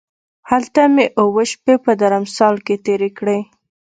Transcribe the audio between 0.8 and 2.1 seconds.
مې اووه شپې په